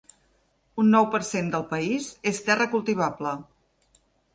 Un 0.83 0.89
nou 0.95 1.05
per 1.17 1.21
cent 1.29 1.53
del 1.57 1.67
país 1.75 2.11
és 2.35 2.43
terra 2.51 2.71
cultivable. 2.77 3.41